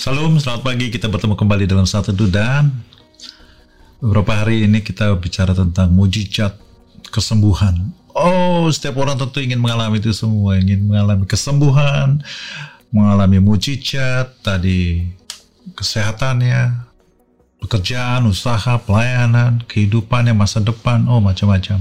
[0.00, 0.88] Salam, selamat pagi.
[0.88, 2.72] Kita bertemu kembali dalam satu dan
[4.00, 6.56] beberapa hari ini kita bicara tentang mujizat
[7.12, 7.92] kesembuhan.
[8.16, 12.24] Oh, setiap orang tentu ingin mengalami itu semua, ingin mengalami kesembuhan,
[12.88, 15.04] mengalami mujizat, tadi
[15.76, 16.84] kesehatannya,
[17.60, 21.80] pekerjaan, usaha, pelayanan, kehidupannya, masa depan, oh macam-macam.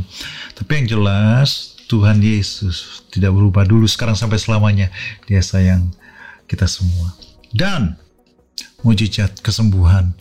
[0.56, 4.92] Tapi yang jelas Tuhan Yesus tidak berubah dulu, sekarang sampai selamanya.
[5.28, 6.03] Dia sayang
[6.48, 7.14] kita semua.
[7.54, 7.96] Dan
[8.84, 10.12] mujizat kesembuhan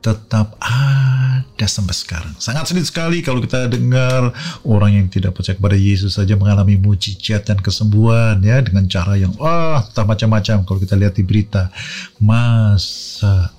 [0.00, 2.32] tetap ada sampai sekarang.
[2.40, 4.32] Sangat sedih sekali kalau kita dengar
[4.64, 9.36] orang yang tidak percaya kepada Yesus saja mengalami mujizat dan kesembuhan ya dengan cara yang
[9.36, 11.68] wah tak macam-macam kalau kita lihat di berita.
[12.16, 13.52] Masa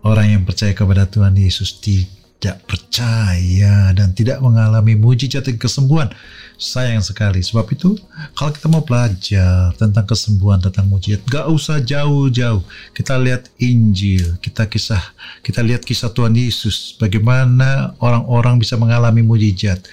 [0.00, 6.10] orang yang percaya kepada Tuhan Yesus tidak percaya dan tidak mengalami mujizat dan kesembuhan?
[6.58, 7.38] sayang sekali.
[7.40, 7.94] Sebab itu,
[8.34, 12.60] kalau kita mau belajar tentang kesembuhan, tentang mujizat, gak usah jauh-jauh.
[12.92, 15.00] Kita lihat Injil, kita kisah,
[15.40, 19.86] kita lihat kisah Tuhan Yesus, bagaimana orang-orang bisa mengalami mujizat,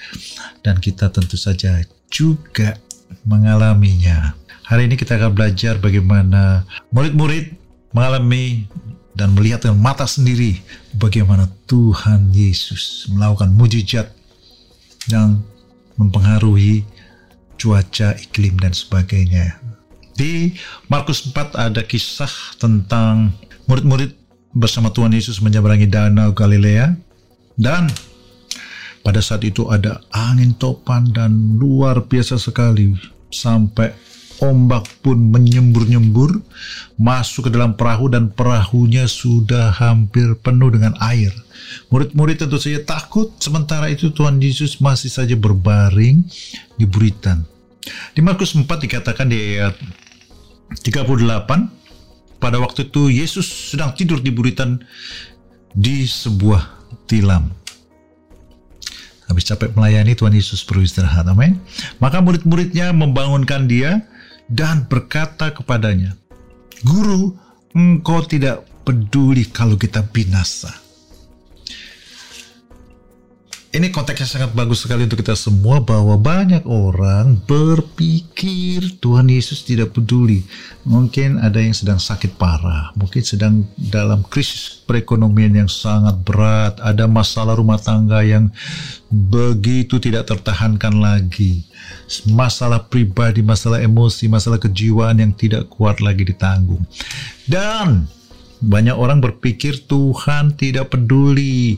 [0.65, 2.81] dan kita tentu saja juga
[3.23, 4.33] mengalaminya.
[4.65, 7.53] Hari ini kita akan belajar bagaimana murid-murid
[7.93, 8.65] mengalami
[9.15, 10.59] dan melihat dengan mata sendiri
[10.99, 14.11] bagaimana Tuhan Yesus melakukan mujizat
[15.07, 15.39] yang
[15.95, 16.83] mempengaruhi
[17.55, 19.55] cuaca, iklim, dan sebagainya.
[20.15, 20.55] Di
[20.91, 23.35] Markus 4 ada kisah tentang
[23.67, 24.15] murid-murid
[24.55, 26.95] bersama Tuhan Yesus menyeberangi danau Galilea
[27.59, 27.91] dan
[29.03, 32.95] pada saat itu ada angin topan dan luar biasa sekali
[33.29, 33.91] sampai
[34.43, 36.43] ombak pun menyembur-nyembur
[36.99, 41.31] masuk ke dalam perahu dan perahunya sudah hampir penuh dengan air.
[41.91, 46.23] Murid-murid tentu saja takut, sementara itu Tuhan Yesus masih saja berbaring
[46.75, 47.47] di buritan.
[48.17, 49.77] Di Markus 4 dikatakan di ayat
[50.81, 54.81] 38, pada waktu itu Yesus sedang tidur di buritan
[55.71, 56.61] di sebuah
[57.05, 57.51] tilam.
[59.25, 60.85] Habis capek melayani, Tuhan Yesus perlu.
[61.25, 61.57] Amin.
[61.97, 64.05] Maka murid-muridnya membangunkan dia
[64.45, 66.13] dan berkata kepadanya,
[66.85, 67.33] Guru,
[67.73, 70.84] engkau tidak peduli kalau kita binasa.
[73.75, 79.91] Ini konteksnya sangat bagus sekali untuk kita semua bahwa banyak orang berpikir Tuhan Yesus tidak
[79.91, 80.47] peduli.
[80.87, 87.03] Mungkin ada yang sedang sakit parah, mungkin sedang dalam krisis perekonomian yang sangat berat, ada
[87.03, 88.47] masalah rumah tangga yang
[89.11, 91.67] begitu tidak tertahankan lagi.
[92.31, 96.87] Masalah pribadi, masalah emosi, masalah kejiwaan yang tidak kuat lagi ditanggung.
[97.43, 98.07] Dan
[98.63, 101.75] banyak orang berpikir Tuhan tidak peduli.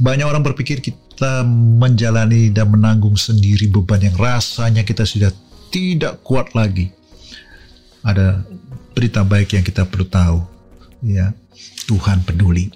[0.00, 0.80] Banyak orang berpikir
[1.16, 1.48] kita
[1.80, 5.32] menjalani dan menanggung sendiri beban yang rasanya kita sudah
[5.72, 6.92] tidak kuat lagi.
[8.04, 8.44] Ada
[8.92, 10.44] berita baik yang kita perlu tahu,
[11.00, 11.32] ya
[11.88, 12.68] Tuhan peduli.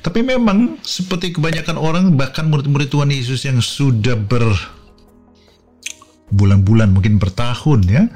[0.00, 4.48] Tapi memang seperti kebanyakan orang, bahkan murid-murid Tuhan Yesus yang sudah ber
[6.32, 8.08] bulan-bulan mungkin bertahun ya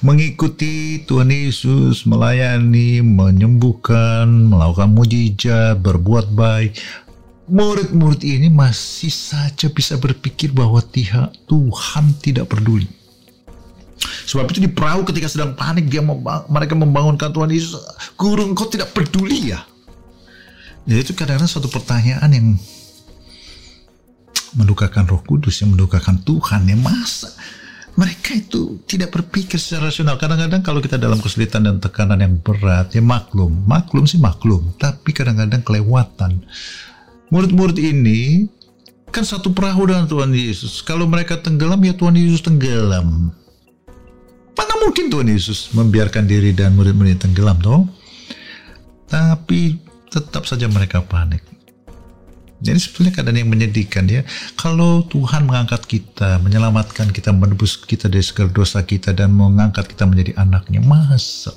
[0.00, 6.80] mengikuti Tuhan Yesus melayani menyembuhkan melakukan mujizat berbuat baik
[7.52, 12.88] murid-murid ini masih saja bisa berpikir bahwa tiha, Tuhan tidak peduli.
[14.02, 17.76] Sebab itu di perahu ketika sedang panik dia membang, mereka membangunkan Tuhan Yesus,
[18.16, 19.60] guru engkau tidak peduli ya?
[20.88, 22.48] Jadi itu kadang-kadang suatu pertanyaan yang
[24.56, 27.30] mendukakan roh kudus, yang mendukakan Tuhan, ya masa
[27.92, 30.16] mereka itu tidak berpikir secara rasional.
[30.16, 35.12] Kadang-kadang kalau kita dalam kesulitan dan tekanan yang berat, ya maklum, maklum sih maklum, tapi
[35.12, 36.40] kadang-kadang kelewatan
[37.32, 38.44] murid-murid ini
[39.08, 40.84] kan satu perahu dengan Tuhan Yesus.
[40.84, 43.32] Kalau mereka tenggelam, ya Tuhan Yesus tenggelam.
[44.52, 47.88] Mana mungkin Tuhan Yesus membiarkan diri dan murid-murid tenggelam, toh?
[49.08, 49.80] Tapi
[50.12, 51.40] tetap saja mereka panik.
[52.62, 54.22] Jadi sebetulnya keadaan yang menyedihkan ya.
[54.54, 60.06] Kalau Tuhan mengangkat kita, menyelamatkan kita, menebus kita dari segala dosa kita dan mengangkat kita
[60.06, 61.50] menjadi anaknya, masa?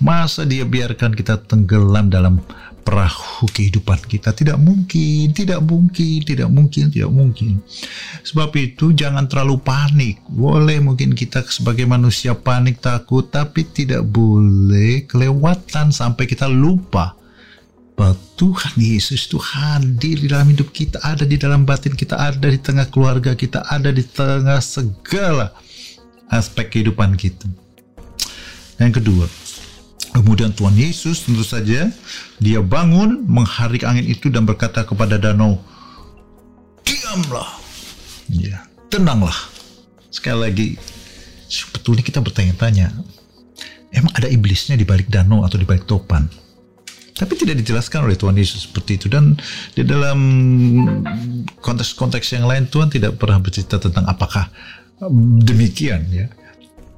[0.00, 2.40] Masa dia biarkan kita tenggelam dalam
[2.82, 4.34] perahu kehidupan kita.
[4.34, 7.62] Tidak mungkin, tidak mungkin, tidak mungkin, tidak mungkin.
[8.26, 10.20] Sebab itu jangan terlalu panik.
[10.28, 17.14] Boleh mungkin kita sebagai manusia panik, takut, tapi tidak boleh kelewatan sampai kita lupa
[17.92, 22.48] bahwa Tuhan Yesus itu hadir di dalam hidup kita, ada di dalam batin kita, ada
[22.50, 25.54] di tengah keluarga kita, ada di tengah segala
[26.32, 27.46] aspek kehidupan kita.
[28.80, 29.24] Yang kedua,
[30.12, 31.88] Kemudian Tuhan Yesus tentu saja
[32.36, 35.56] dia bangun mengharik angin itu dan berkata kepada danau,
[36.84, 37.48] diamlah,
[38.28, 39.36] ya tenanglah.
[40.12, 40.68] Sekali lagi,
[41.48, 42.92] sebetulnya kita bertanya-tanya,
[43.92, 46.24] Emang ada iblisnya di balik danau atau di balik topan?
[47.12, 49.36] Tapi tidak dijelaskan oleh Tuhan Yesus seperti itu dan
[49.76, 50.18] di dalam
[51.60, 54.48] konteks-konteks yang lain Tuhan tidak pernah bercerita tentang apakah
[55.44, 56.26] demikian ya.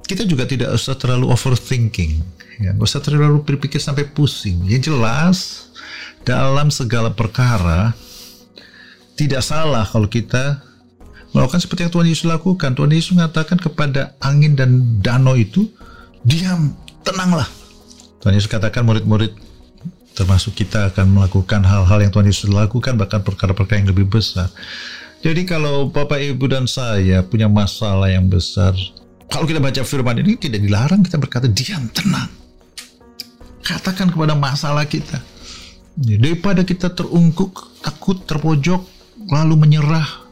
[0.07, 2.23] Kita juga tidak usah terlalu overthinking,
[2.61, 4.63] ya, nggak usah terlalu berpikir sampai pusing.
[4.67, 5.37] Yang jelas
[6.25, 7.93] dalam segala perkara
[9.15, 10.59] tidak salah kalau kita
[11.31, 12.71] melakukan seperti yang Tuhan Yesus lakukan.
[12.75, 15.67] Tuhan Yesus mengatakan kepada angin dan danau itu,
[16.23, 16.71] diam,
[17.03, 17.47] tenanglah.
[18.23, 19.35] Tuhan Yesus katakan murid-murid
[20.15, 24.47] termasuk kita akan melakukan hal-hal yang Tuhan Yesus lakukan bahkan perkara-perkara yang lebih besar.
[25.19, 28.71] Jadi kalau Bapak Ibu dan saya punya masalah yang besar,
[29.27, 32.44] kalau kita baca firman ini tidak dilarang kita berkata diam, tenang.
[33.65, 35.17] Katakan kepada masalah kita.
[35.97, 38.85] Daripada kita terungkuk, takut, terpojok,
[39.31, 40.25] lalu menyerah,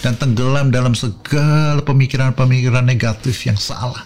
[0.00, 4.04] dan tenggelam dalam segala pemikiran-pemikiran negatif yang salah.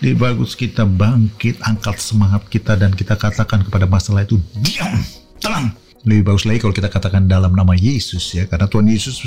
[0.00, 4.96] Lebih bagus kita bangkit, angkat semangat kita dan kita katakan kepada masalah itu, diam,
[5.40, 5.72] tenang.
[6.00, 9.20] Lebih bagus lagi kalau kita katakan dalam nama Yesus ya, karena Tuhan Yesus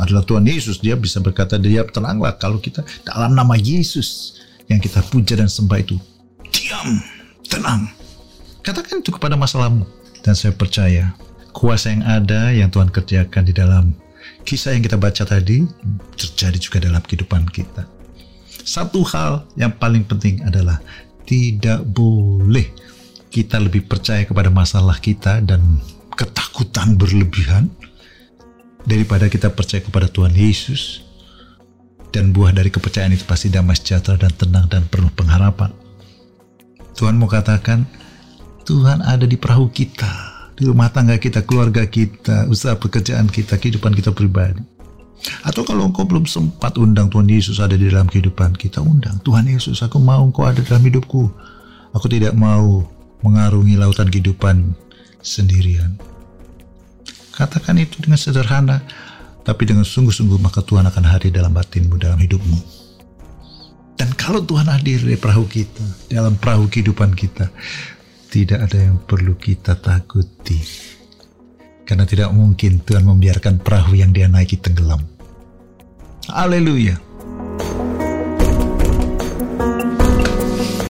[0.00, 4.40] adalah Tuhan Yesus, dia bisa berkata, dia tenanglah kalau kita dalam nama Yesus
[4.72, 6.00] yang kita puja dan sembah itu,
[6.48, 6.96] diam,
[7.54, 7.90] tenang.
[8.64, 9.86] Katakan itu kepada masalahmu.
[10.24, 11.12] Dan saya percaya
[11.52, 13.92] kuasa yang ada yang Tuhan kerjakan di dalam
[14.48, 15.68] kisah yang kita baca tadi
[16.16, 17.84] terjadi juga dalam kehidupan kita.
[18.64, 20.80] Satu hal yang paling penting adalah
[21.28, 22.64] tidak boleh
[23.28, 25.60] kita lebih percaya kepada masalah kita dan
[26.16, 27.68] ketakutan berlebihan
[28.88, 31.04] daripada kita percaya kepada Tuhan Yesus
[32.14, 35.83] dan buah dari kepercayaan itu pasti damai sejahtera dan tenang dan penuh pengharapan.
[36.94, 37.86] Tuhan mau katakan,
[38.64, 43.90] Tuhan ada di perahu kita di rumah tangga kita, keluarga kita, usaha pekerjaan kita, kehidupan
[43.94, 44.62] kita pribadi.
[45.42, 49.18] Atau kalau engkau belum sempat undang Tuhan Yesus ada di dalam kehidupan kita, undang.
[49.26, 51.26] Tuhan Yesus, aku mau engkau ada dalam hidupku.
[51.94, 52.86] Aku tidak mau
[53.24, 54.76] mengarungi lautan kehidupan
[55.24, 55.96] sendirian.
[57.34, 58.84] Katakan itu dengan sederhana,
[59.42, 62.83] tapi dengan sungguh-sungguh maka Tuhan akan hadir dalam batinmu, dalam hidupmu.
[63.94, 67.46] Dan kalau Tuhan hadir di perahu kita, dalam perahu kehidupan kita,
[68.34, 70.58] tidak ada yang perlu kita takuti.
[71.86, 75.04] Karena tidak mungkin Tuhan membiarkan perahu yang dia naiki tenggelam.
[76.26, 76.98] Haleluya.